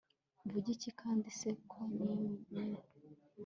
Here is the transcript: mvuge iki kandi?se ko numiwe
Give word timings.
mvuge 0.45 0.69
iki 0.75 0.91
kandi?se 1.01 1.49
ko 1.69 1.79
numiwe 1.95 2.81